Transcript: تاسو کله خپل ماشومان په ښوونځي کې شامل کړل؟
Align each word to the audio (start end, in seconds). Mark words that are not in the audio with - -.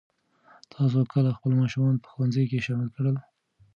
تاسو 0.73 0.97
کله 1.13 1.29
خپل 1.37 1.51
ماشومان 1.61 1.95
په 2.03 2.07
ښوونځي 2.13 2.43
کې 2.49 2.63
شامل 2.65 2.89
کړل؟ 2.95 3.15